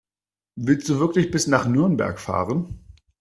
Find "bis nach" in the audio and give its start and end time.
1.29-1.67